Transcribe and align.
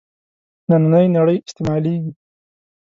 نننۍ 0.69 1.05
نړۍ 1.15 1.37
استعمالېږي. 1.41 2.11